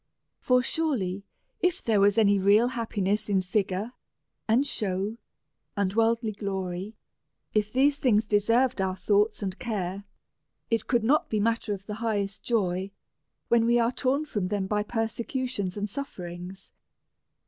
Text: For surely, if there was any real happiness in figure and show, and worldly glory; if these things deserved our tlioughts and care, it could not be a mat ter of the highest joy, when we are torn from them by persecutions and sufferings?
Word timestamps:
For 0.39 0.63
surely, 0.63 1.25
if 1.59 1.83
there 1.83 1.99
was 1.99 2.17
any 2.17 2.39
real 2.39 2.69
happiness 2.69 3.29
in 3.29 3.43
figure 3.43 3.93
and 4.47 4.65
show, 4.65 5.17
and 5.77 5.93
worldly 5.93 6.31
glory; 6.31 6.95
if 7.53 7.71
these 7.71 7.99
things 7.99 8.25
deserved 8.25 8.81
our 8.81 8.95
tlioughts 8.95 9.43
and 9.43 9.59
care, 9.59 10.05
it 10.71 10.87
could 10.87 11.03
not 11.03 11.29
be 11.29 11.37
a 11.37 11.41
mat 11.41 11.61
ter 11.61 11.75
of 11.75 11.85
the 11.85 11.93
highest 12.01 12.41
joy, 12.41 12.89
when 13.47 13.67
we 13.67 13.77
are 13.77 13.91
torn 13.91 14.25
from 14.25 14.47
them 14.47 14.65
by 14.65 14.81
persecutions 14.81 15.77
and 15.77 15.87
sufferings? 15.87 16.71